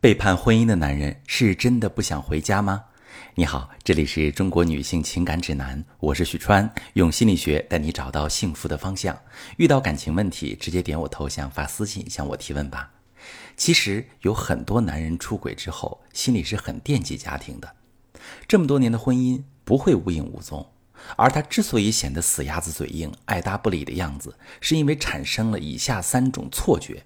[0.00, 2.82] 背叛婚姻的男人是真的不想回家吗？
[3.34, 9.14] 你好，这里是中国女性情感指南，我是许川，用心理学带你找到幸福的方向。
[9.58, 12.90] 遇到感情问题，直接点我头像发私信向我提问吧。
[13.58, 17.70] 其实有很多男人出轨之后，心里是很惦记家庭的。
[18.48, 20.66] 这么多年的婚姻不会无影无踪，
[21.16, 27.04] 而他之所以显得死鸭子嘴硬、爱答不理的样子，是因为产生了以下三种错觉。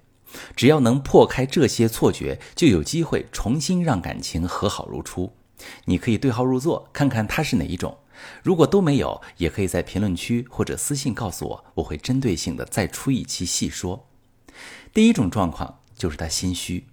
[0.57, 5.33] 只要能破开这些错觉，就有机会重新让感情和好如初。
[5.85, 7.97] 你可以对号入座，看看他是哪一种。
[8.43, 14.09] 如果都没有，也可以在评论区或者私信告诉我，我会针对性的再出一期细说。
[14.93, 16.87] 第一种状况就是他心虚，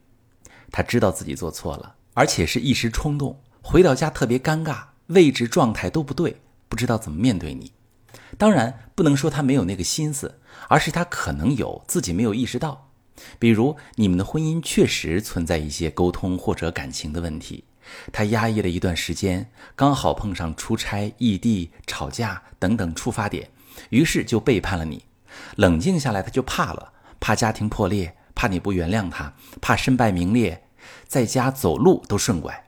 [0.72, 7.72] 他知道自己做错了，而且是一时冲动，回到家特别尴尬，位置状态都不对，不知道怎么面对你。
[8.38, 12.91] 当然不能说他没有那个心思，而是他可能有自己没有意识到。
[13.40, 17.64] 比如，你们的婚姻确实存在一些沟通或者感情的问题，
[18.12, 23.50] 他压抑了一段时间，刚好碰上出差、异地、吵架等等触发点，
[23.90, 25.04] 于是就背叛了你。
[25.56, 30.64] 冷静下来，他就怕了，怕家庭破裂，怕你不原谅他，怕身败名裂，
[31.08, 32.68] 在家走路都顺拐。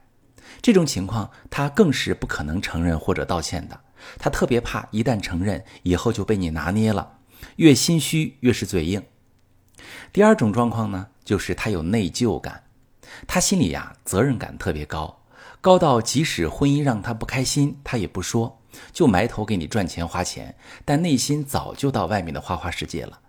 [0.61, 3.79] 这种情况，他更是不可能承认或者道歉的。
[4.17, 7.17] 他特别怕，一旦承认，以后就被你拿捏了，
[7.57, 9.01] 越心虚越是嘴硬。
[10.11, 12.63] 第二种状况呢，就是他有内疚感，
[13.25, 15.21] 他心里呀责任感特别高，
[15.61, 18.59] 高到即使婚姻让他不开心，他也不说，
[18.91, 23.19] 就埋头给你赚钱花钱，但内心早就到外面的花花世界了，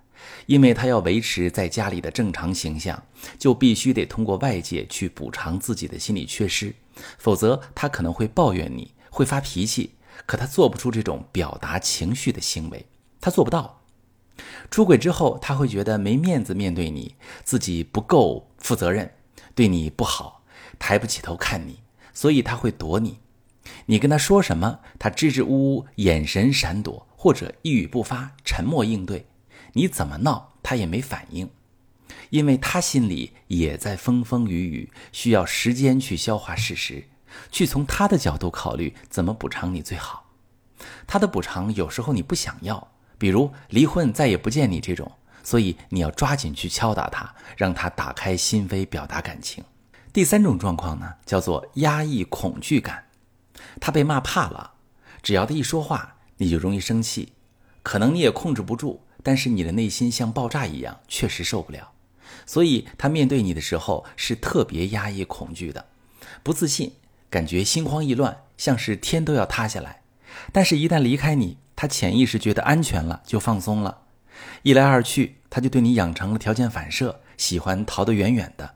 [0.47, 3.03] 因为他要维持在家里的正常形象，
[3.39, 6.75] 就必须得通过外界去补偿自己的心理缺失，
[7.19, 9.95] 否则他可能会抱怨你，会发脾气，
[10.27, 12.85] 可他做不出这种表达情绪的行为，
[13.21, 13.84] 他做不到。
[14.71, 19.13] 出轨之后，他会觉得没面子面对你，自己不够负责任，
[19.55, 20.43] 对你不好，
[20.79, 21.81] 抬不起头看你，
[22.13, 23.21] 所以他会躲你。
[23.87, 29.27] 你跟他说什么，他支支吾吾，眼神闪躲，或者一语不发，沉默应对。
[29.73, 31.49] 你怎么闹，他也没反应，
[32.31, 37.05] 因为他心里也在风风雨雨，需要时间去消化事实，
[37.51, 40.31] 去从他的角度考虑怎么补偿你最好。
[41.07, 42.94] 他的补偿有时候你不想要。
[43.19, 45.11] 比如离婚再也不见你这种，
[45.43, 49.63] 所以你要抓紧去敲打他，让他打开心扉，表达感情。
[50.13, 53.05] 第三种状况呢，叫做压抑恐惧感，
[53.81, 54.73] 他被骂怕了，
[55.23, 57.33] 只要他一说话，你就容易生气，
[57.83, 61.91] 可能你也控制不住，但是你的内心像爆炸一样，确实受不了，
[62.47, 65.85] 所以他面对你的时候是特别压抑恐惧的，
[66.43, 66.93] 不自信，
[67.29, 70.03] 感觉心慌意乱，像是天都要塌下来，
[70.53, 71.59] 但是一旦离开你。
[71.77, 74.03] 他潜意识觉得安全了，就放松了，
[74.63, 78.75] 一来二去，他就对你养成了条件反射，喜欢逃得远远的。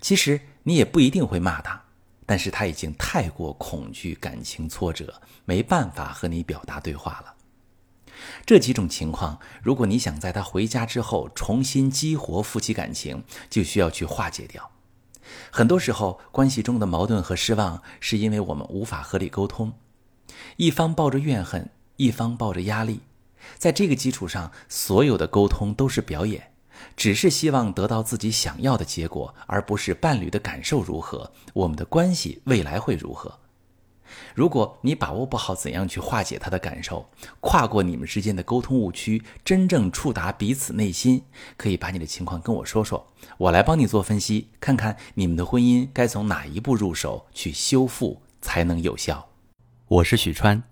[0.00, 1.82] 其实你也不一定会骂他，
[2.24, 7.34] 但是他已经太过恐惧感情挫折，没办法和你表达对话了。
[8.46, 14.70] 这几种情况，如果你想在他回家之后重新激活夫妻感情，就需要去化解掉。
[15.50, 19.72] 很多时候，关系中的矛盾和失望，是因为我们无法合理沟通，
[20.56, 21.70] 一方抱着怨恨。
[21.96, 23.00] 一方抱着压力，
[23.56, 26.52] 在这个基础上，所有的沟通都是表演，
[26.96, 33.38] 只是希望得到自己想要的结果，而不是伴侣的感受如何，我们的关系未来会如何。
[34.34, 37.08] 如果你把握不好怎样去化解他的感受，
[37.40, 41.22] 跨过你们之间的沟通误区，真正触达彼此内心，
[41.56, 43.06] 可以把你的情况跟我说说，
[43.38, 49.28] 我来帮你做分析，看看你们的婚姻该从哪一步入手去修复才能有效。
[49.88, 50.71] 我是许川。